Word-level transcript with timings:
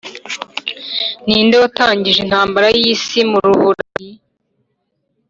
Ninde 1.27 1.55
watangije 1.63 2.19
intambara 2.25 2.67
yisi 2.79 3.19
muruburayi 3.29 4.11